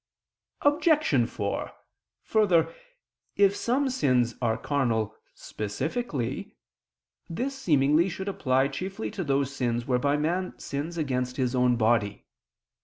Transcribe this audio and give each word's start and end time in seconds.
Obj. 0.63 1.29
4: 1.29 1.71
Further, 2.23 2.73
if 3.35 3.55
some 3.55 3.87
sins 3.87 4.33
are 4.41 4.57
carnal 4.57 5.15
specifically, 5.35 6.55
this, 7.29 7.55
seemingly, 7.55 8.09
should 8.09 8.27
apply 8.27 8.67
chiefly 8.69 9.11
to 9.11 9.23
those 9.23 9.55
sins 9.55 9.85
whereby 9.85 10.17
man 10.17 10.57
sins 10.57 10.97
against 10.97 11.37
his 11.37 11.53
own 11.53 11.75
body. 11.75 12.25